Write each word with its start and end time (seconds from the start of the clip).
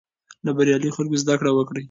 له 0.45 0.51
بریالیو 0.57 0.95
خلکو 0.97 1.21
زده 1.23 1.35
کړه 1.39 1.51
وکړئ. 1.53 1.79